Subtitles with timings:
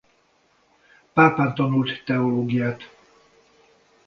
[1.13, 2.89] Pápán tanult teológiát.